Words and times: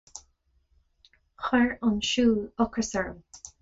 Chuir 1.43 1.77
an 1.91 2.03
siúl 2.11 2.43
ocras 2.69 2.95
orm. 3.07 3.27